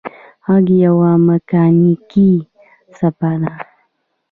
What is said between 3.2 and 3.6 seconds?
ده.